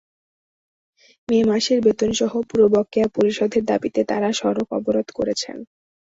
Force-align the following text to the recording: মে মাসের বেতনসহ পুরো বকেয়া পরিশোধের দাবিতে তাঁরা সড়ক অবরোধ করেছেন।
মে 1.29 1.39
মাসের 1.43 1.79
বেতনসহ 1.85 2.31
পুরো 2.49 2.65
বকেয়া 2.73 3.07
পরিশোধের 3.15 3.63
দাবিতে 3.65 4.01
তাঁরা 4.09 4.29
সড়ক 4.39 4.67
অবরোধ 4.77 5.07
করেছেন। 5.17 5.57